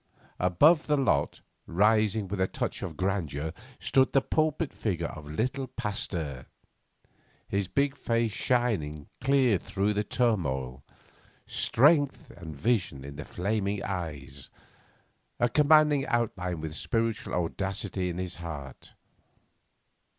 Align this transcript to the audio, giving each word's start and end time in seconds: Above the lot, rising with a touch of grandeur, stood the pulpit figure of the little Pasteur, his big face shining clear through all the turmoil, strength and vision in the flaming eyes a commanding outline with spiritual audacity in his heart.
Above 0.39 0.87
the 0.87 0.97
lot, 0.97 1.41
rising 1.67 2.27
with 2.27 2.41
a 2.41 2.47
touch 2.47 2.81
of 2.81 2.97
grandeur, 2.97 3.53
stood 3.79 4.13
the 4.13 4.19
pulpit 4.21 4.73
figure 4.73 5.05
of 5.05 5.25
the 5.25 5.29
little 5.33 5.67
Pasteur, 5.67 6.47
his 7.47 7.67
big 7.67 7.95
face 7.95 8.31
shining 8.31 9.09
clear 9.23 9.59
through 9.59 9.89
all 9.89 9.93
the 9.93 10.03
turmoil, 10.03 10.83
strength 11.45 12.31
and 12.31 12.55
vision 12.55 13.05
in 13.05 13.15
the 13.15 13.25
flaming 13.25 13.83
eyes 13.83 14.49
a 15.39 15.47
commanding 15.47 16.07
outline 16.07 16.61
with 16.61 16.73
spiritual 16.75 17.35
audacity 17.35 18.09
in 18.09 18.17
his 18.17 18.33
heart. 18.41 18.93